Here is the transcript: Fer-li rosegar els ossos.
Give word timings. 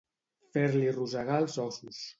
Fer-li 0.55 0.81
rosegar 0.97 1.39
els 1.47 1.61
ossos. 1.69 2.07